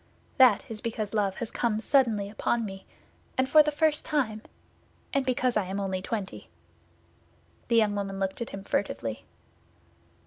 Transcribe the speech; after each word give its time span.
"That 0.39 0.63
is 0.67 0.81
because 0.81 1.13
love 1.13 1.35
has 1.35 1.51
come 1.51 1.79
suddenly 1.79 2.27
upon 2.27 2.65
me, 2.65 2.87
and 3.37 3.47
for 3.47 3.61
the 3.61 3.71
first 3.71 4.03
time; 4.03 4.41
and 5.13 5.27
because 5.27 5.55
I 5.55 5.65
am 5.65 5.79
only 5.79 6.01
twenty." 6.01 6.49
The 7.67 7.75
young 7.75 7.93
woman 7.93 8.17
looked 8.19 8.41
at 8.41 8.49
him 8.49 8.63
furtively. 8.63 9.25